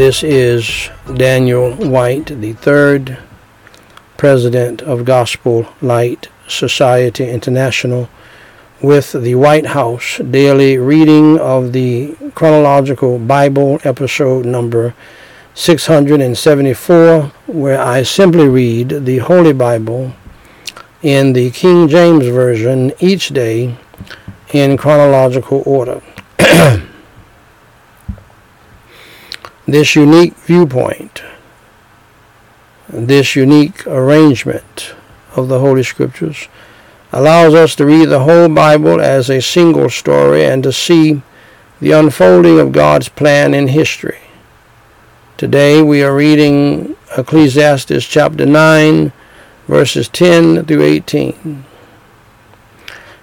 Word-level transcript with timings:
This 0.00 0.22
is 0.22 0.88
Daniel 1.14 1.72
White, 1.72 2.40
the 2.40 2.54
third 2.54 3.18
president 4.16 4.80
of 4.80 5.04
Gospel 5.04 5.74
Light 5.82 6.28
Society 6.48 7.28
International, 7.28 8.08
with 8.80 9.12
the 9.12 9.34
White 9.34 9.66
House 9.66 10.16
daily 10.16 10.78
reading 10.78 11.38
of 11.38 11.74
the 11.74 12.16
chronological 12.34 13.18
Bible 13.18 13.78
episode 13.84 14.46
number 14.46 14.94
674, 15.52 17.32
where 17.46 17.78
I 17.78 18.02
simply 18.02 18.48
read 18.48 19.04
the 19.04 19.18
Holy 19.18 19.52
Bible 19.52 20.14
in 21.02 21.34
the 21.34 21.50
King 21.50 21.88
James 21.88 22.26
Version 22.26 22.94
each 23.00 23.28
day 23.28 23.76
in 24.54 24.78
chronological 24.78 25.62
order. 25.66 26.00
this 29.70 29.94
unique 29.94 30.34
viewpoint, 30.34 31.22
this 32.88 33.36
unique 33.36 33.86
arrangement 33.86 34.94
of 35.36 35.48
the 35.48 35.60
Holy 35.60 35.82
Scriptures 35.82 36.48
allows 37.12 37.54
us 37.54 37.74
to 37.76 37.86
read 37.86 38.08
the 38.08 38.20
whole 38.20 38.48
Bible 38.48 39.00
as 39.00 39.28
a 39.28 39.40
single 39.40 39.90
story 39.90 40.44
and 40.44 40.62
to 40.62 40.72
see 40.72 41.22
the 41.80 41.92
unfolding 41.92 42.60
of 42.60 42.72
God's 42.72 43.08
plan 43.08 43.54
in 43.54 43.68
history. 43.68 44.20
Today 45.36 45.82
we 45.82 46.02
are 46.02 46.14
reading 46.14 46.96
Ecclesiastes 47.16 48.04
chapter 48.06 48.46
9, 48.46 49.12
verses 49.66 50.08
10 50.08 50.66
through 50.66 50.82
18. 50.82 51.64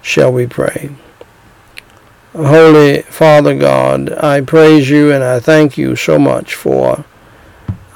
Shall 0.02 0.32
we 0.32 0.46
pray? 0.46 0.90
Holy 2.38 3.02
Father 3.02 3.58
God, 3.58 4.12
I 4.12 4.42
praise 4.42 4.88
you 4.88 5.10
and 5.10 5.24
I 5.24 5.40
thank 5.40 5.76
you 5.76 5.96
so 5.96 6.20
much 6.20 6.54
for 6.54 7.04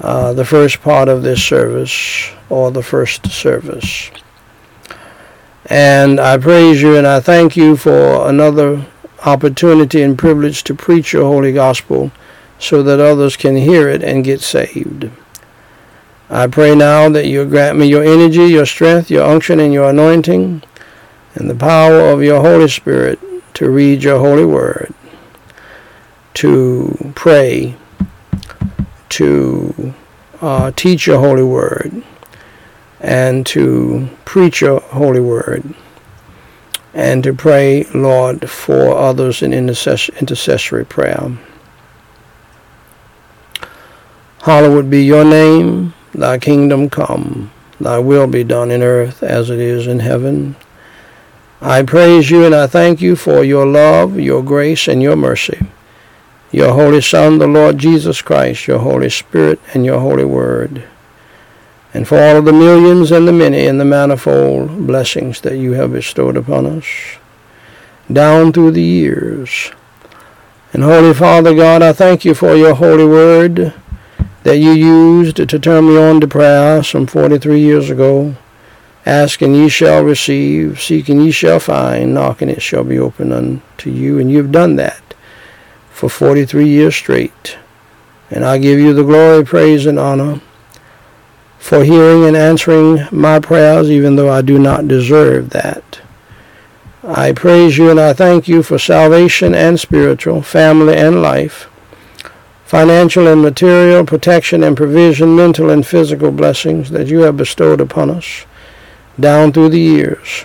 uh, 0.01 0.33
the 0.33 0.45
first 0.45 0.83
part 0.83 1.09
of 1.09 1.23
this 1.23 1.41
service 1.41 2.33
or 2.49 2.73
the 2.73 2.83
first 2.83 3.31
service. 3.31 4.11
And 5.67 6.19
I 6.19 6.39
praise 6.39 6.83
you 6.83 6.97
and 6.97 7.07
I 7.07 7.21
thank 7.21 7.57
you 7.57 7.77
for 7.77 8.29
another 8.29 8.84
opportunity 9.25 10.03
and 10.03 10.19
privilege 10.19 10.65
to 10.65 10.75
preach 10.75 11.12
your 11.12 11.27
holy 11.27 11.53
gospel 11.53 12.11
so 12.59 12.83
that 12.83 12.99
others 12.99 13.37
can 13.37 13.55
hear 13.55 13.89
it 13.89 14.03
and 14.03 14.25
get 14.25 14.41
saved. 14.41 15.09
I 16.29 16.49
pray 16.49 16.75
now 16.75 17.09
that 17.11 17.27
you 17.27 17.45
grant 17.45 17.79
me 17.79 17.87
your 17.87 18.03
energy, 18.03 18.47
your 18.47 18.67
strength, 18.67 19.09
your 19.09 19.25
unction, 19.25 19.61
and 19.61 19.73
your 19.73 19.91
anointing, 19.91 20.65
and 21.37 21.49
the 21.49 21.55
power 21.55 22.11
of 22.11 22.25
your 22.25 22.41
Holy 22.41 22.69
Spirit 22.69 23.21
to 23.55 23.70
read 23.70 24.03
your 24.03 24.19
holy 24.19 24.45
word, 24.45 24.95
to 26.34 27.12
pray, 27.14 27.77
to 29.11 29.94
uh, 30.41 30.70
teach 30.72 31.06
your 31.06 31.19
holy 31.19 31.42
word, 31.42 32.03
and 33.00 33.44
to 33.47 34.09
preach 34.25 34.60
your 34.60 34.81
holy 34.81 35.21
word, 35.21 35.75
and 36.94 37.22
to 37.25 37.32
pray, 37.34 37.84
Lord, 37.94 38.49
for 38.50 38.97
others 38.97 39.43
in 39.43 39.50
intercess- 39.50 40.15
intercessory 40.21 40.84
prayer. 40.84 41.38
Hallowed 44.43 44.91
be 44.91 45.04
your 45.04 45.25
name, 45.25 45.94
thy 46.12 46.38
kingdom 46.38 46.91
come, 46.91 47.53
thy 47.81 47.98
will 47.98 48.27
be 48.27 48.44
done 48.44 48.71
in 48.71 48.82
earth 48.82 49.22
as 49.22 49.50
it 49.50 49.60
is 49.60 49.87
in 49.87 50.00
heaven. 50.00 50.56
I 51.65 51.84
praise 51.84 52.28
you 52.28 52.45
and 52.45 52.56
I 52.56 52.67
thank 52.67 53.00
you 53.00 53.15
for 53.15 53.45
your 53.45 53.65
love, 53.65 54.19
your 54.19 54.43
grace, 54.43 54.89
and 54.89 55.00
your 55.00 55.15
mercy. 55.15 55.65
Your 56.50 56.75
Holy 56.75 57.00
Son, 57.00 57.39
the 57.39 57.47
Lord 57.47 57.78
Jesus 57.78 58.21
Christ, 58.21 58.67
your 58.67 58.81
Holy 58.81 59.09
Spirit, 59.09 59.61
and 59.72 59.84
your 59.84 60.01
Holy 60.01 60.25
Word. 60.25 60.83
And 61.95 62.09
for 62.09 62.19
all 62.19 62.39
of 62.39 62.47
the 62.47 62.53
millions 62.53 63.12
and 63.12 63.28
the 63.28 63.33
many 63.33 63.65
and 63.67 63.78
the 63.78 63.84
manifold 63.84 64.89
blessings 64.89 65.41
that 65.43 65.56
you 65.56 65.75
have 65.75 65.93
bestowed 65.93 66.37
upon 66.37 66.67
us 66.67 66.84
down 68.12 68.53
through 68.53 68.72
the 68.72 68.83
years. 68.83 69.71
And 70.72 70.83
Holy 70.83 71.15
Father 71.15 71.55
God, 71.55 71.81
I 71.81 71.93
thank 71.93 72.25
you 72.25 72.34
for 72.34 72.56
your 72.56 72.75
holy 72.75 73.06
word 73.06 73.72
that 74.43 74.59
you 74.59 74.72
used 74.72 75.37
to 75.37 75.47
turn 75.47 75.87
me 75.87 75.97
on 75.97 76.21
to 76.22 76.27
prayer 76.27 76.83
some 76.83 77.06
43 77.06 77.61
years 77.61 77.89
ago. 77.89 78.34
Ask 79.05 79.43
and 79.43 79.57
ye 79.57 79.69
shall 79.69 80.05
receive, 80.05 80.81
seek 80.81 81.09
and 81.09 81.25
ye 81.25 81.33
shall 81.33 81.59
find, 81.59 82.15
knock 82.15 82.41
and 82.41 82.51
it 82.51 82.63
shall 82.63 82.85
be 82.85 82.99
opened 82.99 83.33
unto 83.33 83.91
you. 83.91 84.19
And 84.19 84.31
you've 84.31 84.53
done 84.53 84.77
that 84.77 85.03
for 85.91 86.09
43 86.09 86.69
years 86.69 86.95
straight. 86.95 87.59
And 88.31 88.45
I 88.45 88.59
give 88.59 88.79
you 88.79 88.95
the 88.95 89.03
glory, 89.03 89.45
praise, 89.45 89.87
and 89.87 89.99
honor 89.99 90.41
for 91.59 91.85
hearing 91.85 92.25
and 92.25 92.37
answering 92.37 93.07
my 93.11 93.41
prayers, 93.41 93.91
even 93.91 94.17
though 94.17 94.31
I 94.31 94.41
do 94.41 94.59
not 94.59 94.89
deserve 94.89 95.51
that. 95.51 96.01
I 97.03 97.33
praise 97.33 97.79
you 97.79 97.91
and 97.91 97.99
I 97.99 98.13
thank 98.13 98.47
you 98.47 98.63
for 98.63 98.79
salvation 98.79 99.55
and 99.55 99.79
spiritual, 99.79 100.43
family 100.43 100.97
and 100.97 101.21
life 101.21 101.69
financial 102.65 103.29
and 103.29 103.43
material, 103.43 104.03
protection 104.03 104.63
and 104.63 104.75
provision, 104.75 105.37
mental 105.37 105.69
and 105.69 105.87
physical 105.87 106.33
blessings 106.33 106.89
that 106.89 107.07
you 107.07 107.19
have 107.19 107.37
bestowed 107.37 107.83
upon 107.83 108.09
us 108.09 108.47
down 109.19 109.53
through 109.53 109.71
the 109.71 109.81
years. 109.81 110.45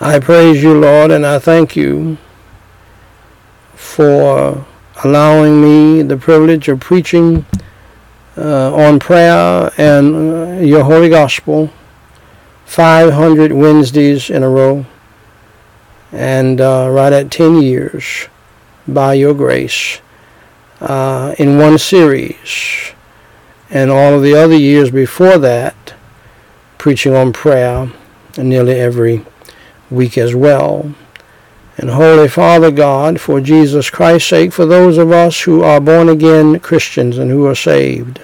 I 0.00 0.18
praise 0.18 0.62
you, 0.62 0.78
Lord, 0.78 1.10
and 1.10 1.24
I 1.24 1.38
thank 1.38 1.74
you 1.74 2.18
for 3.74 4.66
allowing 5.04 5.60
me 5.60 6.02
the 6.02 6.16
privilege 6.16 6.68
of 6.68 6.80
preaching 6.80 7.46
uh, 8.36 8.74
on 8.74 8.98
prayer 8.98 9.70
and 9.78 10.14
uh, 10.14 10.60
your 10.60 10.84
holy 10.84 11.08
gospel 11.08 11.70
500 12.66 13.52
Wednesdays 13.52 14.28
in 14.28 14.42
a 14.42 14.48
row 14.48 14.84
and 16.12 16.60
uh, 16.60 16.88
right 16.90 17.12
at 17.12 17.30
10 17.30 17.62
years 17.62 18.28
by 18.86 19.14
your 19.14 19.34
grace 19.34 20.00
uh, 20.80 21.34
in 21.38 21.58
one 21.58 21.78
series. 21.78 22.92
And 23.70 23.90
all 23.90 24.14
of 24.14 24.22
the 24.22 24.34
other 24.34 24.56
years 24.56 24.90
before 24.90 25.38
that, 25.38 25.94
preaching 26.78 27.14
on 27.14 27.32
prayer 27.32 27.90
nearly 28.36 28.74
every 28.74 29.24
week 29.90 30.16
as 30.16 30.34
well. 30.34 30.94
And 31.76 31.90
Holy 31.90 32.28
Father 32.28 32.70
God, 32.70 33.20
for 33.20 33.40
Jesus 33.40 33.90
Christ's 33.90 34.30
sake, 34.30 34.52
for 34.52 34.66
those 34.66 34.98
of 34.98 35.10
us 35.10 35.42
who 35.42 35.62
are 35.62 35.80
born 35.80 36.08
again 36.08 36.58
Christians 36.60 37.18
and 37.18 37.30
who 37.30 37.46
are 37.46 37.54
saved, 37.54 38.20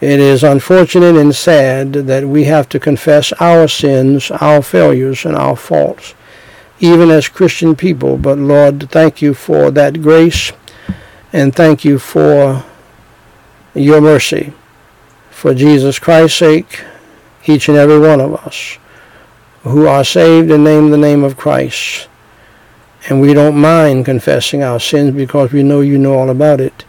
it 0.00 0.20
is 0.20 0.44
unfortunate 0.44 1.16
and 1.16 1.34
sad 1.34 1.92
that 1.92 2.26
we 2.26 2.44
have 2.44 2.68
to 2.68 2.78
confess 2.78 3.32
our 3.40 3.66
sins, 3.66 4.30
our 4.30 4.62
failures, 4.62 5.24
and 5.24 5.34
our 5.34 5.56
faults 5.56 6.14
even 6.80 7.10
as 7.10 7.28
Christian 7.28 7.74
people. 7.74 8.16
But 8.16 8.38
Lord, 8.38 8.90
thank 8.90 9.22
you 9.22 9.34
for 9.34 9.70
that 9.70 10.02
grace 10.02 10.52
and 11.32 11.54
thank 11.54 11.84
you 11.84 11.98
for 11.98 12.64
your 13.76 14.00
mercy. 14.00 14.52
For 15.30 15.54
Jesus 15.54 15.98
Christ's 15.98 16.38
sake, 16.38 16.82
each 17.46 17.68
and 17.68 17.76
every 17.76 17.98
one 17.98 18.20
of 18.20 18.34
us 18.34 18.78
who 19.62 19.86
are 19.86 20.04
saved 20.04 20.50
and 20.50 20.64
name 20.64 20.90
the 20.90 20.96
name 20.96 21.24
of 21.24 21.36
Christ. 21.36 22.08
And 23.08 23.20
we 23.20 23.34
don't 23.34 23.60
mind 23.60 24.04
confessing 24.04 24.62
our 24.62 24.80
sins 24.80 25.14
because 25.14 25.52
we 25.52 25.62
know 25.62 25.80
you 25.80 25.98
know 25.98 26.14
all 26.14 26.30
about 26.30 26.60
it. 26.60 26.84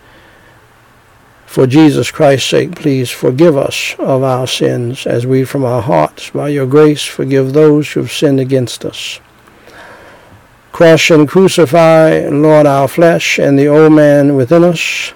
For 1.46 1.66
Jesus 1.66 2.12
Christ's 2.12 2.50
sake, 2.50 2.76
please 2.76 3.10
forgive 3.10 3.58
us 3.58 3.96
of 3.98 4.22
our 4.22 4.46
sins 4.46 5.08
as 5.08 5.26
we 5.26 5.44
from 5.44 5.66
our 5.66 5.82
hearts, 5.82 6.30
by 6.30 6.50
your 6.50 6.68
grace, 6.68 7.04
forgive 7.04 7.54
those 7.54 7.92
who 7.92 8.02
have 8.02 8.12
sinned 8.12 8.40
against 8.40 8.86
us. 8.86 9.20
Crush 10.72 11.10
and 11.10 11.28
crucify, 11.28 12.28
Lord, 12.28 12.68
our 12.68 12.88
flesh 12.88 13.40
and 13.40 13.58
the 13.58 13.68
old 13.68 13.94
man 13.94 14.36
within 14.36 14.64
us, 14.64 15.14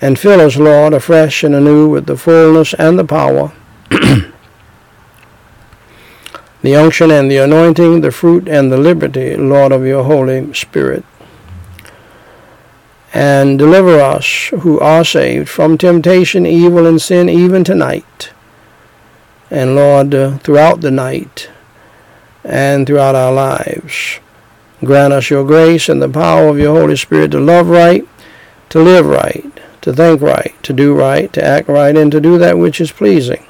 and 0.00 0.18
fill 0.18 0.40
us, 0.40 0.56
Lord, 0.56 0.94
afresh 0.94 1.44
and 1.44 1.54
anew 1.54 1.88
with 1.88 2.06
the 2.06 2.16
fullness 2.16 2.72
and 2.74 2.98
the 2.98 3.04
power, 3.04 3.52
the 3.90 4.32
unction 6.74 7.10
and 7.10 7.30
the 7.30 7.36
anointing, 7.36 8.00
the 8.00 8.10
fruit 8.10 8.48
and 8.48 8.72
the 8.72 8.78
liberty, 8.78 9.36
Lord, 9.36 9.72
of 9.72 9.84
your 9.84 10.04
Holy 10.04 10.54
Spirit. 10.54 11.04
And 13.12 13.58
deliver 13.58 14.00
us 14.00 14.48
who 14.60 14.78
are 14.78 15.04
saved 15.04 15.48
from 15.48 15.76
temptation, 15.76 16.46
evil, 16.46 16.86
and 16.86 17.02
sin 17.02 17.28
even 17.28 17.64
tonight. 17.64 18.32
And 19.50 19.74
Lord, 19.74 20.14
uh, 20.14 20.38
throughout 20.38 20.80
the 20.80 20.92
night 20.92 21.50
and 22.44 22.86
throughout 22.86 23.14
our 23.14 23.32
lives. 23.32 24.20
Grant 24.82 25.12
us 25.12 25.28
your 25.28 25.44
grace 25.44 25.88
and 25.88 26.00
the 26.00 26.08
power 26.08 26.48
of 26.48 26.58
your 26.58 26.78
Holy 26.78 26.96
Spirit 26.96 27.32
to 27.32 27.40
love 27.40 27.68
right, 27.68 28.06
to 28.70 28.80
live 28.80 29.04
right, 29.04 29.59
to 29.82 29.92
think 29.92 30.20
right, 30.20 30.54
to 30.62 30.72
do 30.72 30.94
right, 30.94 31.32
to 31.32 31.44
act 31.44 31.68
right, 31.68 31.96
and 31.96 32.12
to 32.12 32.20
do 32.20 32.38
that 32.38 32.58
which 32.58 32.80
is 32.80 32.92
pleasing 32.92 33.44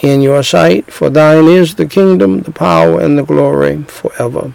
in 0.00 0.20
your 0.20 0.42
sight. 0.42 0.92
For 0.92 1.10
thine 1.10 1.46
is 1.46 1.74
the 1.74 1.86
kingdom, 1.86 2.42
the 2.42 2.52
power, 2.52 3.00
and 3.00 3.18
the 3.18 3.24
glory 3.24 3.82
forever. 3.84 4.54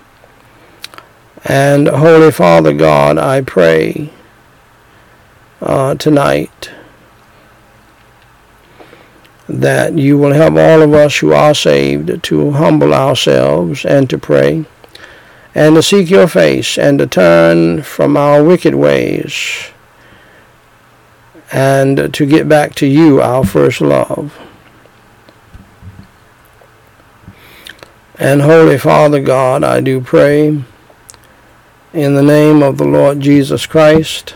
And 1.45 1.87
Holy 1.87 2.31
Father 2.31 2.73
God, 2.73 3.17
I 3.17 3.41
pray 3.41 4.11
uh, 5.61 5.95
tonight 5.95 6.71
that 9.47 9.97
you 9.97 10.17
will 10.17 10.33
help 10.33 10.55
all 10.55 10.81
of 10.81 10.93
us 10.93 11.17
who 11.17 11.31
are 11.31 11.53
saved 11.53 12.21
to 12.23 12.51
humble 12.51 12.93
ourselves 12.93 13.85
and 13.85 14.09
to 14.09 14.17
pray 14.17 14.65
and 15.55 15.75
to 15.75 15.81
seek 15.81 16.09
your 16.09 16.27
face 16.27 16.77
and 16.77 16.99
to 16.99 17.07
turn 17.07 17.81
from 17.81 18.17
our 18.17 18.43
wicked 18.43 18.75
ways 18.75 19.71
and 21.51 22.13
to 22.13 22.25
get 22.25 22.49
back 22.49 22.75
to 22.75 22.87
you, 22.87 23.21
our 23.21 23.45
first 23.45 23.81
love. 23.81 24.37
And 28.19 28.41
Holy 28.41 28.77
Father 28.77 29.21
God, 29.21 29.63
I 29.63 29.79
do 29.79 30.01
pray 30.01 30.63
in 31.93 32.15
the 32.15 32.23
name 32.23 32.63
of 32.63 32.77
the 32.77 32.85
Lord 32.85 33.19
Jesus 33.19 33.65
Christ. 33.65 34.35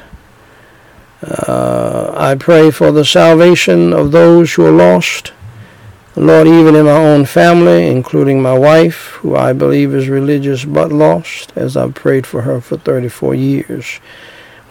Uh, 1.24 2.13
I 2.16 2.36
pray 2.36 2.72
for 2.72 2.92
the 2.92 3.06
salvation 3.06 3.94
of 3.94 4.12
those 4.12 4.54
who 4.54 4.66
are 4.66 4.72
lost. 4.72 5.34
Lord, 6.16 6.48
even 6.48 6.75
in 6.75 6.86
my 6.86 6.92
own 6.92 7.25
family, 7.25 7.88
including 7.88 8.42
my 8.42 8.57
wife, 8.57 9.12
who 9.22 9.36
I 9.36 9.54
believe 9.54 9.96
is 9.96 10.10
religious 10.10 10.66
but 10.66 10.92
lost, 10.92 11.54
as 11.56 11.78
I've 11.78 11.94
prayed 11.94 12.28
for 12.28 12.42
her 12.42 12.60
for 12.60 12.78
34 12.78 13.34
years. 13.36 14.00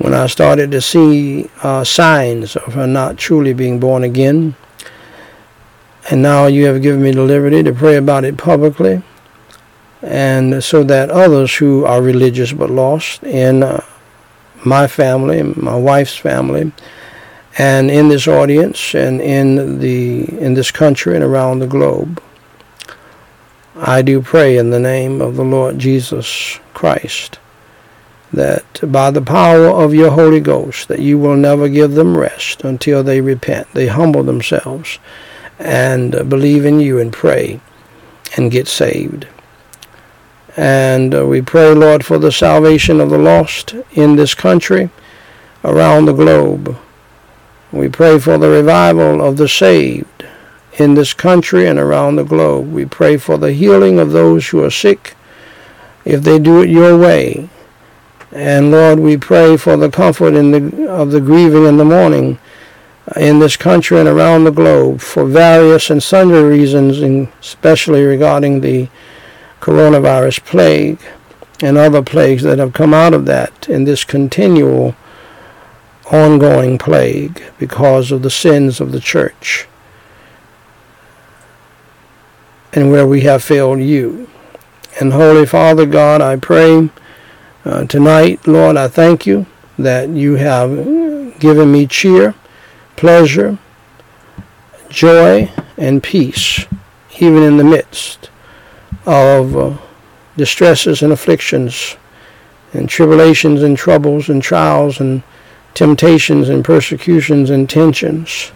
When 0.01 0.15
I 0.15 0.29
started 0.29 0.71
to 0.71 0.81
see 0.81 1.51
uh, 1.63 1.85
signs 1.85 2.57
of 2.57 2.73
her 2.73 2.87
not 2.87 3.19
truly 3.19 3.53
being 3.53 3.79
born 3.79 4.03
again, 4.03 4.57
and 6.11 6.23
now 6.23 6.47
you 6.47 6.65
have 6.65 6.81
given 6.81 7.03
me 7.03 7.11
the 7.11 7.21
liberty 7.21 7.63
to 7.63 7.75
pray 7.75 7.97
about 7.97 8.25
it 8.25 8.39
publicly, 8.39 9.03
and 10.01 10.65
so 10.65 10.83
that 10.85 11.11
others 11.11 11.55
who 11.55 11.85
are 11.85 12.01
religious 12.01 12.51
but 12.51 12.71
lost 12.71 13.23
in 13.25 13.63
uh, 13.63 13.85
my 14.65 14.87
family, 14.87 15.43
my 15.43 15.77
wife's 15.77 16.17
family, 16.17 16.73
and 17.59 17.91
in 17.91 18.09
this 18.09 18.27
audience 18.27 18.95
and 18.95 19.21
in 19.21 19.81
the 19.81 20.25
in 20.41 20.55
this 20.55 20.71
country 20.71 21.15
and 21.15 21.23
around 21.23 21.59
the 21.59 21.67
globe. 21.67 22.23
I 23.77 24.01
do 24.01 24.23
pray 24.23 24.57
in 24.57 24.71
the 24.71 24.81
name 24.81 25.21
of 25.21 25.37
the 25.37 25.45
Lord 25.45 25.79
Jesus 25.79 26.59
Christ 26.73 27.39
that 28.33 28.93
by 28.93 29.11
the 29.11 29.23
power 29.23 29.67
of 29.67 29.95
your 29.95 30.11
Holy 30.11 30.41
Ghost 30.41 30.89
that 30.89 31.01
you 31.01 31.19
will 31.19 31.37
never 31.37 31.69
give 31.69 31.93
them 31.93 32.17
rest 32.17 32.63
until 32.65 33.03
they 33.03 33.21
repent, 33.21 33.73
they 33.73 33.89
humble 33.89 34.23
themselves 34.23 34.99
and 35.59 36.13
believe 36.29 36.65
in 36.65 36.81
you 36.81 36.99
and 36.99 37.13
pray 37.13 37.61
and 38.37 38.51
get 38.51 38.69
saved. 38.69 39.27
And 40.57 41.15
uh, 41.15 41.27
we 41.27 41.43
pray, 41.43 41.75
Lord, 41.75 42.05
for 42.05 42.19
the 42.19 42.33
salvation 42.33 43.01
of 43.01 43.11
the 43.11 43.19
lost 43.19 43.75
in 43.93 44.17
this 44.17 44.35
country, 44.35 44.91
around 45.65 46.07
the 46.07 46.13
globe. 46.13 46.77
We 47.73 47.89
pray 47.89 48.19
for 48.19 48.39
the 48.39 48.49
revival 48.49 49.23
of 49.23 49.37
the 49.37 49.49
saved 49.49 50.25
in 50.79 50.95
this 50.95 51.15
country 51.15 51.67
and 51.67 51.79
around 51.79 52.17
the 52.17 52.25
globe. 52.25 52.73
We 52.73 52.85
pray 52.85 53.17
for 53.17 53.37
the 53.37 53.53
healing 53.53 53.99
of 53.99 54.13
those 54.13 54.49
who 54.49 54.65
are 54.65 54.71
sick 54.71 55.15
if 56.05 56.23
they 56.23 56.39
do 56.39 56.63
it 56.63 56.71
your 56.71 56.99
way. 56.99 57.49
And 58.33 58.71
Lord, 58.71 59.01
we 59.01 59.17
pray 59.17 59.57
for 59.57 59.77
the 59.77 59.91
comfort 59.91 60.31
the, 60.31 60.89
of 60.89 61.11
the 61.11 61.21
grieving 61.21 61.67
in 61.67 61.77
the 61.77 61.85
mourning 61.85 62.39
in 63.17 63.41
this 63.41 63.57
country 63.57 63.99
and 63.99 64.09
around 64.09 64.45
the 64.45 64.53
globe 64.53 65.01
for 65.01 65.25
various 65.25 65.91
and 65.91 66.03
sundry 66.03 66.43
reasons, 66.43 66.99
especially 67.41 68.05
regarding 68.05 68.61
the 68.61 68.89
coronavirus 69.61 70.45
plague 70.45 71.01
and 71.61 71.77
other 71.77 72.03
plagues 72.03 72.43
that 72.43 72.59
have 72.59 72.73
come 72.73 72.95
out 72.95 73.13
of 73.13 73.27
that 73.27 73.69
in 73.69 73.85
this 73.85 74.05
continual 74.05 74.95
ongoing 76.11 76.79
plague 76.79 77.43
because 77.59 78.13
of 78.13 78.23
the 78.23 78.31
sins 78.31 78.81
of 78.81 78.93
the 78.93 79.01
church 79.01 79.67
and 82.73 82.91
where 82.91 83.07
we 83.07 83.23
have 83.23 83.43
failed 83.43 83.81
you. 83.81 84.29
And 85.01 85.13
Holy 85.13 85.47
Father 85.47 85.87
God, 85.87 86.21
I 86.21 86.37
pray 86.37 86.91
uh, 87.65 87.85
tonight, 87.85 88.47
Lord, 88.47 88.77
I 88.77 88.89
thank 88.89 89.27
you 89.27 89.47
that 89.79 90.09
you 90.09 90.37
have 90.37 91.39
given 91.39 91.73
me 91.73 91.87
cheer, 91.87 92.35
pleasure, 92.97 93.59
joy, 94.89 95.51
and 95.77 96.03
peace, 96.03 96.67
even 97.19 97.43
in 97.43 97.57
the 97.57 97.65
midst 97.65 98.31
of 99.07 99.57
uh, 99.57 99.77
distresses 100.37 101.03
and 101.03 101.13
afflictions 101.13 101.97
and 102.73 102.89
tribulations 102.89 103.63
and 103.63 103.77
troubles 103.77 104.29
and 104.29 104.43
trials 104.43 105.01
and 105.01 105.23
temptations 105.75 106.49
and 106.49 106.65
persecutions 106.65 107.51
and 107.51 107.69
tensions 107.69 108.53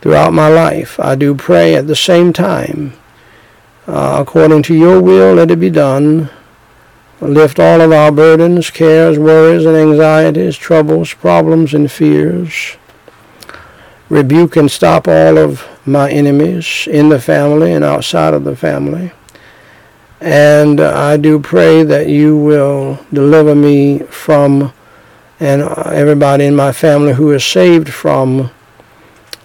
throughout 0.00 0.32
my 0.32 0.48
life. 0.48 0.98
I 1.00 1.14
do 1.14 1.34
pray 1.34 1.74
at 1.74 1.86
the 1.86 1.96
same 1.96 2.32
time, 2.32 2.94
uh, 3.86 4.18
according 4.20 4.62
to 4.64 4.74
your 4.74 5.00
will, 5.00 5.34
let 5.34 5.50
it 5.50 5.60
be 5.60 5.70
done. 5.70 6.30
Lift 7.24 7.58
all 7.58 7.80
of 7.80 7.90
our 7.90 8.12
burdens, 8.12 8.68
cares, 8.68 9.18
worries, 9.18 9.64
and 9.64 9.74
anxieties, 9.74 10.58
troubles, 10.58 11.14
problems, 11.14 11.72
and 11.72 11.90
fears. 11.90 12.76
Rebuke 14.10 14.56
and 14.56 14.70
stop 14.70 15.08
all 15.08 15.38
of 15.38 15.66
my 15.86 16.10
enemies 16.10 16.86
in 16.86 17.08
the 17.08 17.18
family 17.18 17.72
and 17.72 17.82
outside 17.82 18.34
of 18.34 18.44
the 18.44 18.54
family. 18.54 19.10
And 20.20 20.82
I 20.82 21.16
do 21.16 21.40
pray 21.40 21.82
that 21.82 22.08
you 22.08 22.36
will 22.36 22.98
deliver 23.10 23.54
me 23.54 24.00
from, 24.00 24.74
and 25.40 25.62
everybody 25.62 26.44
in 26.44 26.54
my 26.54 26.72
family 26.72 27.14
who 27.14 27.32
is 27.32 27.42
saved 27.42 27.88
from 27.88 28.50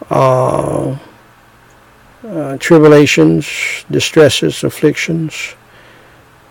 uh, 0.10 0.98
uh, 2.27 2.58
tribulations, 2.58 3.86
distresses, 3.89 4.65
afflictions, 4.65 5.56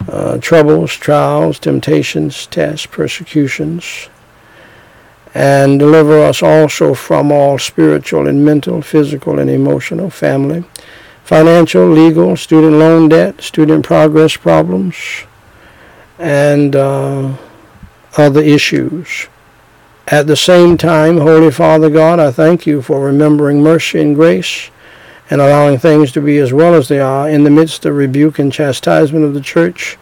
uh, 0.07 0.39
troubles, 0.39 0.93
trials, 0.93 1.59
temptations, 1.59 2.47
tests, 2.47 2.87
persecutions, 2.87 4.09
and 5.35 5.79
deliver 5.79 6.23
us 6.23 6.43
also 6.43 6.95
from 6.95 7.31
all 7.33 7.59
spiritual 7.59 8.29
and 8.29 8.45
mental, 8.45 8.81
physical 8.81 9.39
and 9.39 9.51
emotional, 9.51 10.11
family, 10.11 10.65
financial, 11.25 11.89
legal, 11.89 12.37
student 12.37 12.75
loan 12.75 13.09
debt, 13.09 13.41
student 13.41 13.85
progress 13.85 14.37
problems, 14.37 14.97
and 16.19 16.75
uh, 16.75 17.37
other 18.17 18.41
issues. 18.41 19.29
At 20.07 20.27
the 20.27 20.37
same 20.37 20.79
time, 20.79 21.19
Holy 21.19 21.51
Father 21.51 21.91
God, 21.91 22.19
I 22.19 22.31
thank 22.31 22.67
you 22.67 22.81
for 22.81 23.05
remembering 23.05 23.63
mercy 23.63 24.01
and 24.01 24.15
grace 24.15 24.71
and 25.31 25.41
allowing 25.41 25.79
things 25.79 26.13
to 26.13 26.21
be 26.21 26.39
as 26.39 26.53
well 26.53 26.75
as 26.75 26.89
they 26.89 27.01
are 27.01 27.29
in 27.29 27.45
the 27.45 27.51
midst 27.51 27.85
of 27.85 27.95
rebuke 27.95 28.39
and 28.39 28.53
chastisement 28.53 29.25
of 29.25 29.35
the 29.35 29.41
church 29.41 29.99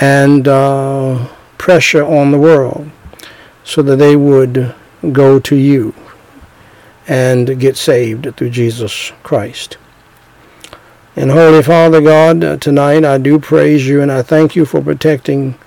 and 0.00 0.46
uh, 0.46 1.26
pressure 1.58 2.04
on 2.04 2.30
the 2.30 2.38
world 2.38 2.90
so 3.64 3.82
that 3.82 3.96
they 3.96 4.16
would 4.16 4.74
go 5.12 5.38
to 5.40 5.56
you 5.56 5.94
and 7.06 7.58
get 7.58 7.76
saved 7.76 8.36
through 8.36 8.50
Jesus 8.50 9.12
Christ. 9.22 9.76
And 11.16 11.32
Holy 11.32 11.62
Father 11.62 12.00
God, 12.00 12.44
uh, 12.44 12.56
tonight 12.58 13.04
I 13.04 13.18
do 13.18 13.40
praise 13.40 13.88
you 13.88 14.02
and 14.02 14.12
I 14.12 14.22
thank 14.22 14.54
you 14.54 14.64
for 14.64 14.80
protecting 14.80 15.58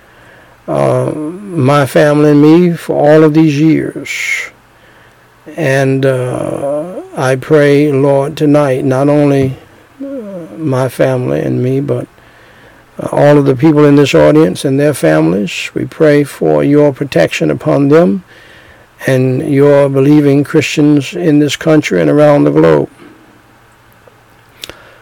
uh, 0.67 1.11
my 1.11 1.85
family 1.85 2.31
and 2.31 2.41
me 2.41 2.73
for 2.73 2.95
all 2.95 3.23
of 3.23 3.33
these 3.33 3.59
years. 3.59 4.51
And 5.57 6.05
uh, 6.05 7.00
I 7.13 7.35
pray, 7.35 7.91
Lord, 7.91 8.37
tonight, 8.37 8.85
not 8.85 9.09
only 9.09 9.57
uh, 10.01 10.47
my 10.57 10.87
family 10.87 11.41
and 11.41 11.61
me, 11.61 11.81
but 11.81 12.07
uh, 12.97 13.09
all 13.11 13.37
of 13.37 13.45
the 13.45 13.55
people 13.55 13.83
in 13.83 13.97
this 13.97 14.15
audience 14.15 14.63
and 14.63 14.79
their 14.79 14.93
families. 14.93 15.71
We 15.73 15.85
pray 15.85 16.23
for 16.23 16.63
your 16.63 16.93
protection 16.93 17.51
upon 17.51 17.89
them 17.89 18.23
and 19.07 19.53
your 19.53 19.89
believing 19.89 20.45
Christians 20.45 21.13
in 21.13 21.39
this 21.39 21.57
country 21.57 21.99
and 21.99 22.09
around 22.09 22.45
the 22.45 22.51
globe. 22.51 22.89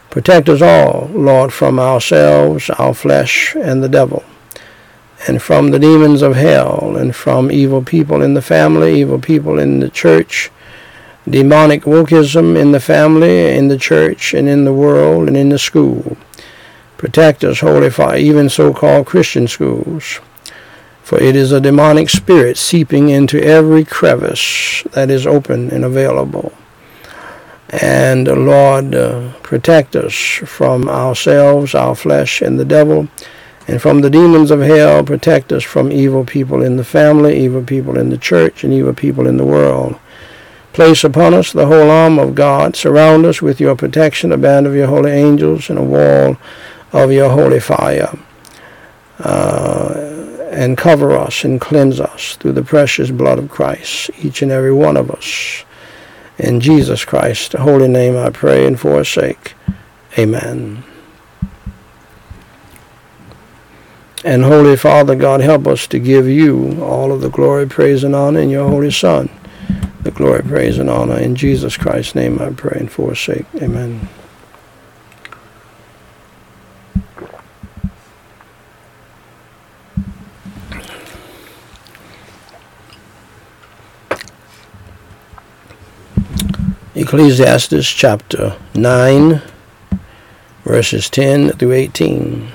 Protect 0.09 0.49
us 0.49 0.63
all, 0.63 1.09
Lord, 1.13 1.53
from 1.53 1.77
ourselves, 1.77 2.71
our 2.71 2.95
flesh, 2.95 3.55
and 3.55 3.83
the 3.83 3.89
devil, 3.89 4.23
and 5.27 5.43
from 5.43 5.69
the 5.69 5.77
demons 5.77 6.23
of 6.23 6.35
hell, 6.35 6.95
and 6.97 7.15
from 7.15 7.51
evil 7.51 7.83
people 7.83 8.23
in 8.23 8.33
the 8.33 8.41
family, 8.41 8.99
evil 8.99 9.19
people 9.19 9.59
in 9.59 9.79
the 9.79 9.89
church, 9.91 10.49
demonic 11.27 11.83
wokeism 11.83 12.55
in 12.55 12.71
the 12.71 12.79
family, 12.79 13.55
in 13.55 13.67
the 13.67 13.77
church, 13.77 14.33
and 14.33 14.47
in 14.47 14.65
the 14.65 14.73
world, 14.73 15.27
and 15.27 15.35
in 15.35 15.49
the 15.49 15.59
school. 15.59 16.17
Protect 16.97 17.43
us, 17.43 17.61
Holy 17.61 17.89
Father, 17.89 18.17
even 18.17 18.49
so-called 18.49 19.05
Christian 19.05 19.47
schools. 19.47 20.19
For 21.01 21.19
it 21.19 21.35
is 21.35 21.51
a 21.51 21.61
demonic 21.61 22.09
spirit 22.09 22.57
seeping 22.57 23.09
into 23.09 23.41
every 23.41 23.83
crevice 23.83 24.83
that 24.91 25.09
is 25.09 25.25
open 25.25 25.71
and 25.71 25.83
available. 25.83 26.51
And 27.69 28.27
Lord, 28.27 28.93
uh, 28.95 29.33
protect 29.41 29.95
us 29.95 30.13
from 30.13 30.89
ourselves, 30.89 31.73
our 31.73 31.95
flesh, 31.95 32.41
and 32.41 32.59
the 32.59 32.65
devil, 32.65 33.07
And 33.69 33.79
from 33.79 34.01
the 34.01 34.09
demons 34.09 34.49
of 34.49 34.61
hell, 34.61 35.03
protect 35.03 35.51
us 35.51 35.63
from 35.63 35.91
evil 35.91 36.25
people 36.25 36.63
in 36.63 36.77
the 36.77 36.83
family, 36.83 37.39
evil 37.39 37.61
people 37.61 37.99
in 37.99 38.09
the 38.09 38.17
church, 38.17 38.63
and 38.63 38.73
evil 38.73 38.95
people 38.95 39.27
in 39.27 39.37
the 39.37 39.45
world. 39.45 39.99
Place 40.79 41.03
upon 41.03 41.33
us 41.33 41.51
the 41.51 41.65
whole 41.65 41.91
arm 41.91 42.17
of 42.17 42.35
God. 42.35 42.73
Surround 42.73 43.25
us 43.25 43.41
with 43.41 43.59
your 43.59 43.75
protection, 43.75 44.31
a 44.31 44.37
band 44.37 44.65
of 44.65 44.73
your 44.73 44.87
holy 44.87 45.11
angels, 45.11 45.69
and 45.69 45.77
a 45.77 45.83
wall 45.83 46.37
of 46.93 47.11
your 47.11 47.29
holy 47.31 47.59
fire. 47.59 48.17
Uh, 49.19 50.37
and 50.51 50.77
cover 50.77 51.11
us 51.11 51.43
and 51.43 51.59
cleanse 51.59 51.99
us 51.99 52.37
through 52.37 52.53
the 52.53 52.63
precious 52.63 53.11
blood 53.11 53.39
of 53.39 53.49
Christ, 53.49 54.09
each 54.19 54.41
and 54.41 54.53
every 54.53 54.71
one 54.71 54.95
of 54.95 55.11
us. 55.11 55.65
In 56.37 56.61
Jesus 56.61 57.03
Christ's 57.03 57.55
holy 57.55 57.89
name 57.89 58.15
I 58.15 58.29
pray 58.29 58.65
and 58.65 58.79
for 58.79 58.99
his 58.99 59.09
sake. 59.09 59.55
Amen. 60.17 60.85
And 64.23 64.45
Holy 64.45 64.77
Father, 64.77 65.15
God, 65.15 65.41
help 65.41 65.67
us 65.67 65.87
to 65.87 65.99
give 65.99 66.25
you 66.25 66.81
all 66.81 67.11
of 67.11 67.19
the 67.19 67.29
glory, 67.29 67.67
praise, 67.67 68.05
and 68.05 68.15
honor 68.15 68.39
in 68.39 68.49
your 68.49 68.69
Holy 68.69 68.91
Son. 68.91 69.29
The 70.03 70.11
glory, 70.11 70.43
praise, 70.43 70.77
and 70.77 70.89
honor 70.89 71.17
in 71.17 71.35
Jesus 71.35 71.77
Christ's 71.77 72.15
name 72.15 72.39
I 72.39 72.51
pray 72.51 72.79
and 72.79 72.91
for 72.91 73.09
his 73.09 73.19
sake. 73.19 73.45
Amen. 73.61 74.07
Ecclesiastes 86.99 87.87
chapter 87.87 88.57
9, 88.75 89.41
verses 90.65 91.09
10 91.09 91.51
through 91.53 91.71
18. 91.71 92.51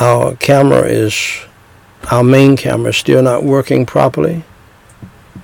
Our 0.00 0.34
camera 0.36 0.82
is, 0.82 1.46
our 2.10 2.24
main 2.24 2.56
camera 2.56 2.90
is 2.90 2.96
still 2.96 3.22
not 3.22 3.44
working 3.44 3.86
properly. 3.86 4.44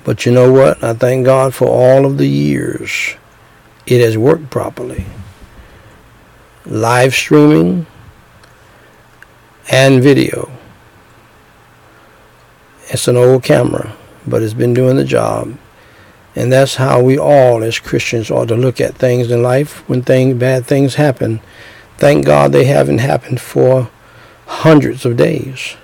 But 0.03 0.25
you 0.25 0.31
know 0.31 0.51
what? 0.51 0.83
I 0.83 0.93
thank 0.93 1.25
God 1.25 1.53
for 1.53 1.67
all 1.67 2.05
of 2.05 2.17
the 2.17 2.27
years 2.27 3.15
it 3.85 4.01
has 4.01 4.17
worked 4.17 4.49
properly. 4.49 5.05
Live 6.65 7.13
streaming 7.13 7.85
and 9.71 10.01
video. 10.01 10.51
It's 12.87 13.07
an 13.07 13.17
old 13.17 13.43
camera 13.43 13.95
but 14.27 14.41
it's 14.41 14.53
been 14.53 14.73
doing 14.73 14.95
the 14.95 15.05
job. 15.05 15.57
And 16.35 16.51
that's 16.51 16.75
how 16.75 17.01
we 17.01 17.17
all 17.17 17.63
as 17.63 17.79
Christians 17.79 18.29
ought 18.29 18.49
to 18.49 18.55
look 18.55 18.81
at 18.81 18.95
things 18.95 19.31
in 19.31 19.41
life 19.41 19.87
when 19.87 20.01
things 20.01 20.37
bad 20.37 20.65
things 20.65 20.95
happen. 20.95 21.39
Thank 21.97 22.25
God 22.25 22.51
they 22.51 22.65
haven't 22.65 22.97
happened 22.97 23.39
for 23.39 23.89
hundreds 24.45 25.05
of 25.05 25.15
days. 25.15 25.77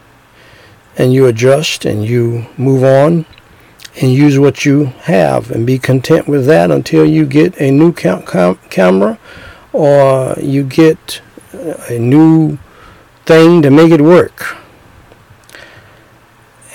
And 0.98 1.14
you 1.14 1.26
adjust 1.26 1.86
and 1.86 2.06
you 2.06 2.48
move 2.58 2.84
on 2.84 3.26
and 4.02 4.14
use 4.14 4.38
what 4.38 4.66
you 4.66 4.86
have 5.04 5.52
and 5.52 5.66
be 5.66 5.80
content 5.80 6.28
with 6.28 6.46
that 6.46 6.72
until 6.72 7.06
you 7.06 7.26
get 7.26 7.60
a 7.60 7.72
new 7.72 7.92
cam- 7.92 8.24
cam- 8.24 8.60
camera 8.70 9.18
or 9.74 10.36
you 10.40 10.64
get 10.64 11.22
a 11.90 11.98
new 11.98 12.58
thing 13.26 13.62
to 13.62 13.70
make 13.70 13.92
it 13.92 14.02
work 14.02 14.58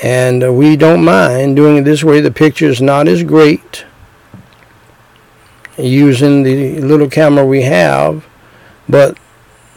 and 0.02 0.44
uh, 0.44 0.52
we 0.52 0.76
don't 0.76 1.04
mind 1.04 1.56
doing 1.56 1.78
it 1.78 1.82
this 1.82 2.04
way. 2.04 2.20
The 2.20 2.30
picture 2.30 2.66
is 2.66 2.82
not 2.82 3.08
as 3.08 3.22
great 3.22 3.84
using 5.78 6.42
the 6.42 6.80
little 6.80 7.08
camera 7.08 7.44
we 7.44 7.62
have, 7.62 8.26
but 8.88 9.18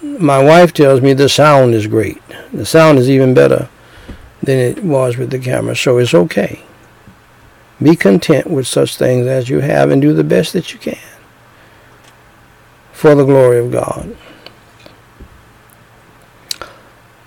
my 0.02 0.42
wife 0.42 0.74
tells 0.74 1.02
me 1.02 1.14
the 1.14 1.30
sound 1.30 1.74
is 1.74 1.88
great. 1.88 2.22
The 2.54 2.66
sound 2.66 3.00
is 3.00 3.10
even 3.10 3.34
better 3.34 3.70
than 4.50 4.58
it 4.58 4.84
was 4.84 5.16
with 5.16 5.30
the 5.30 5.38
camera, 5.38 5.76
so 5.76 6.00
it's 6.00 6.16
okay. 6.16 6.64
Be 7.82 7.96
content 7.96 8.48
with 8.48 8.66
such 8.66 8.98
things 8.98 9.28
as 9.28 9.48
you 9.48 9.60
have 9.60 9.92
and 9.92 10.02
do 10.02 10.12
the 10.12 10.24
best 10.24 10.54
that 10.54 10.74
you 10.74 10.80
can 10.80 10.98
for 12.92 13.14
the 13.14 13.24
glory 13.24 13.60
of 13.60 13.72
God. 13.72 14.18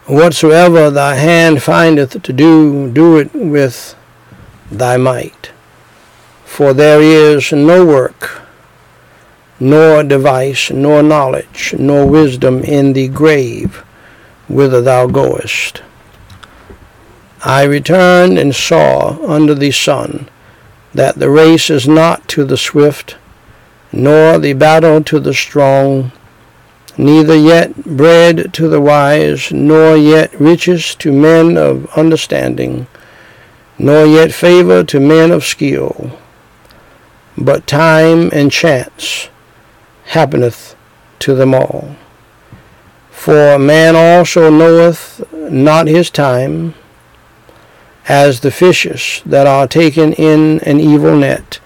Whatsoever 0.07 0.91
thy 0.91 1.15
hand 1.15 1.63
findeth 1.63 2.21
to 2.21 2.33
do, 2.33 2.91
do 2.91 3.19
it 3.19 3.33
with 3.33 3.95
thy 4.69 4.97
might. 4.97 5.53
For 6.45 6.75
there 6.75 7.01
is 7.01 7.53
no 7.53 7.87
work, 7.87 8.43
nor 9.61 10.03
device, 10.03 10.73
nor 10.73 11.05
knowledge, 11.05 11.75
nor 11.79 12.05
wisdom 12.05 12.65
in 12.65 12.95
the 12.95 13.07
grave 13.07 13.85
whither 14.49 14.83
thou 14.83 15.07
goest. 15.07 15.83
I 17.45 17.65
returned 17.65 18.39
and 18.39 18.55
saw 18.55 19.19
under 19.27 19.55
the 19.55 19.73
sun 19.73 20.29
that 20.95 21.17
the 21.17 21.29
race 21.29 21.71
is 21.71 21.89
not 21.89 22.29
to 22.29 22.45
the 22.45 22.57
swift, 22.57 23.17
nor 23.91 24.39
the 24.39 24.53
battle 24.53 25.03
to 25.05 25.19
the 25.19 25.35
strong, 25.35 26.13
neither 26.97 27.35
yet 27.35 27.85
bread 27.85 28.55
to 28.55 28.69
the 28.69 28.81
wise, 28.81 29.51
nor 29.51 29.97
yet 29.97 30.33
riches 30.41 30.95
to 30.97 31.13
men 31.13 31.57
of 31.57 31.87
understanding, 31.97 32.87
nor 33.77 34.07
yet 34.07 34.33
favor 34.33 34.85
to 34.85 35.01
men 35.01 35.33
of 35.33 35.45
skill. 35.45 36.17
But 37.37 37.67
time 37.67 38.31
and 38.33 38.53
chance 38.53 39.31
happeneth 40.05 40.77
to 41.21 41.35
them 41.35 41.55
all. 41.55 41.97
For 43.11 43.59
man 43.59 43.97
also 43.97 44.49
knoweth 44.49 45.25
not 45.33 45.87
his 45.89 46.09
time, 46.11 46.75
as 48.09 48.41
the 48.41 48.51
fishes 48.51 49.23
that 49.25 49.47
are 49.47 49.67
taken 49.67 50.13
in 50.15 50.61
an 50.61 50.81
evil 50.81 51.17
net, 51.17 51.61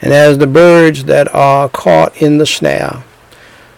and 0.00 0.12
as 0.12 0.38
the 0.38 0.46
birds 0.46 1.04
that 1.04 1.32
are 1.34 1.68
caught 1.68 2.16
in 2.16 2.38
the 2.38 2.46
snare. 2.46 3.02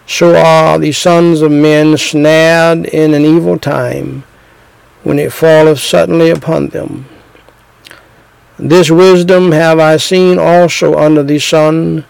So 0.07 0.35
are 0.35 0.77
the 0.77 0.91
sons 0.91 1.41
of 1.41 1.51
men 1.51 1.97
snared 1.97 2.85
in 2.85 3.13
an 3.13 3.23
evil 3.23 3.57
time, 3.57 4.23
when 5.03 5.17
it 5.19 5.33
falleth 5.33 5.79
suddenly 5.79 6.29
upon 6.29 6.69
them. 6.69 7.07
This 8.57 8.89
wisdom 8.89 9.51
have 9.51 9.79
I 9.79 9.97
seen 9.97 10.39
also 10.39 10.97
under 10.97 11.23
the 11.23 11.39
sun, 11.39 12.05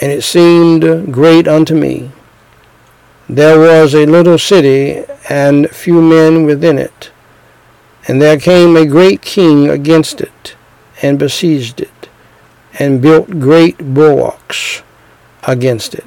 and 0.00 0.12
it 0.12 0.22
seemed 0.22 1.12
great 1.12 1.48
unto 1.48 1.74
me. 1.74 2.10
There 3.28 3.58
was 3.58 3.94
a 3.94 4.04
little 4.06 4.38
city, 4.38 5.04
and 5.28 5.70
few 5.70 6.02
men 6.02 6.44
within 6.44 6.78
it. 6.78 7.10
And 8.08 8.22
there 8.22 8.38
came 8.38 8.76
a 8.76 8.86
great 8.86 9.22
king 9.22 9.68
against 9.68 10.20
it, 10.20 10.56
and 11.02 11.18
besieged 11.18 11.80
it, 11.80 12.08
and 12.78 13.02
built 13.02 13.40
great 13.40 13.78
bulwarks 13.78 14.82
against 15.42 15.94
it. 15.94 16.04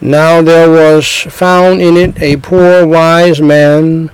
Now 0.00 0.42
there 0.42 0.70
was 0.70 1.06
found 1.08 1.82
in 1.82 1.96
it 1.96 2.22
a 2.22 2.36
poor 2.36 2.86
wise 2.86 3.40
man, 3.40 4.10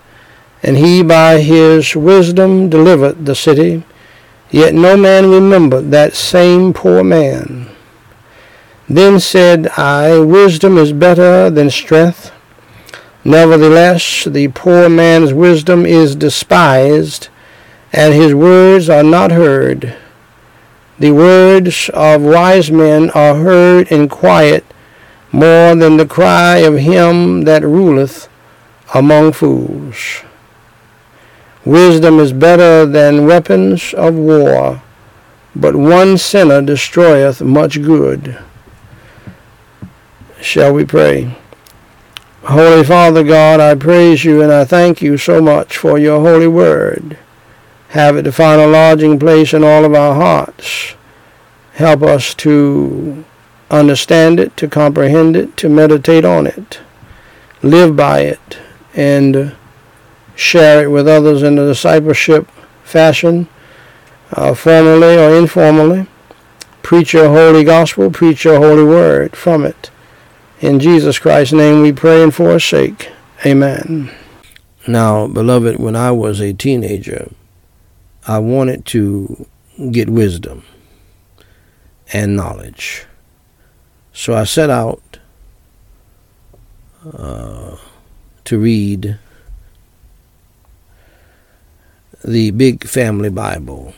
and 0.62 0.78
he 0.78 1.02
by 1.02 1.40
his 1.40 1.94
wisdom 1.94 2.70
delivered 2.70 3.26
the 3.26 3.34
city. 3.34 3.84
Yet 4.50 4.72
no 4.72 4.96
man 4.96 5.30
remembered 5.30 5.90
that 5.90 6.14
same 6.14 6.72
poor 6.72 7.04
man. 7.04 7.68
Then 8.88 9.18
said 9.20 9.68
I, 9.76 10.18
Wisdom 10.18 10.78
is 10.78 10.92
better 10.92 11.50
than 11.50 11.70
strength. 11.70 12.30
Nevertheless, 13.24 14.24
the 14.24 14.48
poor 14.48 14.90
man's 14.90 15.32
wisdom 15.32 15.86
is 15.86 16.14
despised, 16.14 17.28
and 17.90 18.12
his 18.12 18.34
words 18.34 18.90
are 18.90 19.02
not 19.02 19.30
heard. 19.32 19.96
The 20.98 21.10
words 21.10 21.90
of 21.94 22.20
wise 22.22 22.70
men 22.70 23.10
are 23.10 23.34
heard 23.34 23.88
in 23.88 24.08
quiet, 24.08 24.64
more 25.32 25.74
than 25.74 25.96
the 25.96 26.06
cry 26.06 26.58
of 26.58 26.78
him 26.78 27.42
that 27.42 27.62
ruleth 27.62 28.28
among 28.94 29.32
fools. 29.32 30.22
Wisdom 31.64 32.20
is 32.20 32.32
better 32.34 32.84
than 32.84 33.26
weapons 33.26 33.94
of 33.94 34.14
war, 34.14 34.82
but 35.56 35.74
one 35.74 36.18
sinner 36.18 36.60
destroyeth 36.60 37.40
much 37.40 37.80
good. 37.82 38.38
Shall 40.42 40.74
we 40.74 40.84
pray? 40.84 41.34
Holy 42.46 42.84
Father 42.84 43.24
God, 43.24 43.58
I 43.58 43.74
praise 43.74 44.22
you 44.22 44.42
and 44.42 44.52
I 44.52 44.66
thank 44.66 45.00
you 45.00 45.16
so 45.16 45.40
much 45.40 45.78
for 45.78 45.98
your 45.98 46.20
holy 46.20 46.46
word. 46.46 47.16
Have 47.88 48.18
it 48.18 48.24
to 48.24 48.32
find 48.32 48.60
a 48.60 48.66
lodging 48.66 49.18
place 49.18 49.54
in 49.54 49.64
all 49.64 49.86
of 49.86 49.94
our 49.94 50.14
hearts. 50.14 50.94
Help 51.72 52.02
us 52.02 52.34
to 52.34 53.24
understand 53.70 54.38
it, 54.38 54.58
to 54.58 54.68
comprehend 54.68 55.36
it, 55.36 55.56
to 55.56 55.70
meditate 55.70 56.26
on 56.26 56.46
it, 56.46 56.80
live 57.62 57.96
by 57.96 58.20
it, 58.20 58.58
and 58.94 59.56
share 60.36 60.84
it 60.84 60.88
with 60.88 61.08
others 61.08 61.42
in 61.42 61.58
a 61.58 61.64
discipleship 61.64 62.46
fashion, 62.82 63.48
uh, 64.32 64.52
formally 64.52 65.16
or 65.16 65.34
informally. 65.34 66.06
Preach 66.82 67.14
your 67.14 67.30
holy 67.30 67.64
gospel, 67.64 68.10
preach 68.10 68.44
your 68.44 68.58
holy 68.58 68.84
word 68.84 69.34
from 69.34 69.64
it, 69.64 69.90
In 70.60 70.78
Jesus 70.80 71.18
Christ's 71.18 71.52
name 71.52 71.82
we 71.82 71.92
pray 71.92 72.22
and 72.22 72.34
forsake. 72.34 73.10
Amen. 73.44 74.10
Now, 74.86 75.26
beloved, 75.26 75.78
when 75.78 75.96
I 75.96 76.10
was 76.10 76.40
a 76.40 76.52
teenager, 76.52 77.30
I 78.26 78.38
wanted 78.38 78.86
to 78.86 79.46
get 79.90 80.08
wisdom 80.08 80.62
and 82.12 82.36
knowledge. 82.36 83.06
So 84.12 84.34
I 84.34 84.44
set 84.44 84.70
out 84.70 85.18
uh, 87.12 87.76
to 88.44 88.58
read 88.58 89.18
the 92.24 92.52
Big 92.52 92.86
Family 92.86 93.28
Bible 93.28 93.94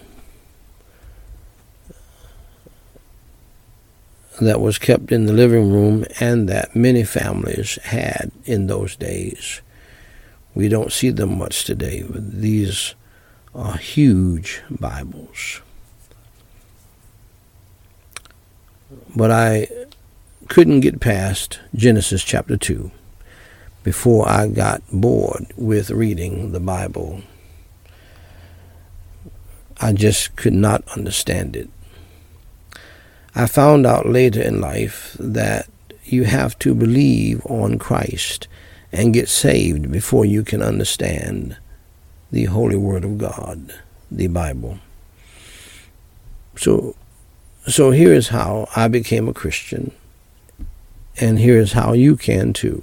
that 4.41 4.61
was 4.61 4.79
kept 4.79 5.13
in 5.13 5.27
the 5.27 5.33
living 5.33 5.73
room 5.73 6.05
and 6.21 6.49
that 6.49 6.77
many 6.77 7.05
families 7.05 7.79
had 7.85 8.31
in 8.45 8.67
those 8.67 8.97
days. 8.97 9.63
We 10.55 10.69
don't 10.69 10.93
see 10.93 11.11
them 11.11 11.39
much 11.39 11.65
today, 11.65 12.05
but 12.09 12.41
these 12.41 12.95
are 13.55 13.77
huge 13.77 14.63
Bibles. 14.71 15.61
But 19.15 19.31
I 19.31 19.69
couldn't 20.49 20.81
get 20.81 21.01
past 21.01 21.59
Genesis 21.75 22.23
chapter 22.23 22.57
2 22.57 22.91
before 23.83 24.29
I 24.29 24.49
got 24.49 24.83
bored 24.93 25.47
with 25.57 25.91
reading 25.91 26.53
the 26.53 26.61
Bible. 26.61 27.23
I 29.81 29.93
just 29.93 30.37
could 30.37 30.53
not 30.53 30.87
understand 30.97 31.57
it. 31.57 31.71
I 33.39 33.45
found 33.45 33.85
out 33.85 34.09
later 34.09 34.41
in 34.41 34.63
life 34.63 35.15
that 35.21 35.69
you 36.05 36.25
have 36.25 36.59
to 36.61 36.75
believe 36.75 37.45
on 37.45 37.79
Christ 37.79 38.49
and 38.91 39.13
get 39.13 39.29
saved 39.29 39.93
before 39.93 40.25
you 40.25 40.43
can 40.43 40.63
understand 40.63 41.59
the 42.33 42.47
Holy 42.47 42.77
Word 42.77 43.05
of 43.05 43.19
God, 43.19 43.75
the 44.11 44.29
Bible. 44.29 44.79
So, 46.57 46.97
so 47.67 47.91
here 47.91 48.15
is 48.15 48.29
how 48.29 48.69
I 48.75 48.89
became 48.89 49.29
a 49.29 49.35
Christian, 49.35 49.93
and 51.21 51.39
here 51.39 51.59
is 51.59 51.73
how 51.73 51.93
you 51.93 52.17
can 52.17 52.55
too. 52.55 52.83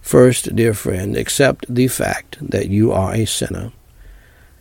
First, 0.00 0.54
dear 0.54 0.72
friend, 0.72 1.16
accept 1.16 1.66
the 1.68 1.88
fact 1.88 2.38
that 2.40 2.68
you 2.68 2.92
are 2.92 3.12
a 3.12 3.24
sinner 3.24 3.72